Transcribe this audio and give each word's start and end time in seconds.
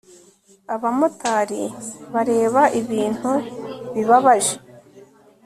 abamotari 0.75 1.63
bareba 2.13 2.61
ibintu 2.79 3.31
bibabaje 3.93 4.55